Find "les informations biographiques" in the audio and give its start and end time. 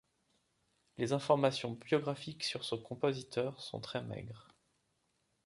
0.97-2.43